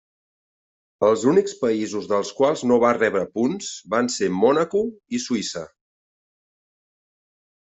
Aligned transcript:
Els 1.09 1.25
únics 1.31 1.53
països 1.59 2.07
dels 2.11 2.31
quals 2.39 2.63
no 2.71 2.79
va 2.85 2.93
rebre 2.99 3.21
punts 3.35 3.69
van 3.95 4.11
ser 4.15 4.31
Mònaco 4.39 4.83
i 5.19 5.21
Suïssa. 5.27 5.65